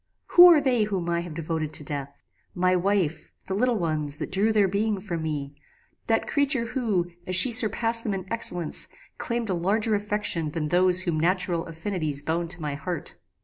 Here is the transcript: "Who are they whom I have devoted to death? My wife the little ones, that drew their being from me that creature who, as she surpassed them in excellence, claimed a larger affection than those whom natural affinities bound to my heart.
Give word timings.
"Who 0.29 0.47
are 0.51 0.59
they 0.59 0.85
whom 0.85 1.07
I 1.11 1.19
have 1.19 1.35
devoted 1.35 1.73
to 1.73 1.83
death? 1.83 2.23
My 2.55 2.75
wife 2.75 3.31
the 3.45 3.53
little 3.53 3.77
ones, 3.77 4.17
that 4.17 4.31
drew 4.31 4.51
their 4.51 4.67
being 4.67 4.99
from 4.99 5.21
me 5.21 5.53
that 6.07 6.27
creature 6.27 6.65
who, 6.65 7.11
as 7.27 7.35
she 7.35 7.51
surpassed 7.51 8.03
them 8.03 8.15
in 8.15 8.25
excellence, 8.33 8.87
claimed 9.19 9.51
a 9.51 9.53
larger 9.53 9.93
affection 9.93 10.49
than 10.53 10.69
those 10.69 11.01
whom 11.01 11.19
natural 11.19 11.67
affinities 11.67 12.23
bound 12.23 12.49
to 12.49 12.61
my 12.63 12.73
heart. 12.73 13.17